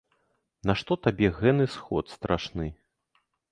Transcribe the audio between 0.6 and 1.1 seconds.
Нашто